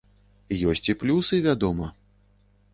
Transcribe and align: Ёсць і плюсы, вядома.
Ёсць 0.71 0.87
і 0.87 0.95
плюсы, 1.03 1.41
вядома. 1.49 1.93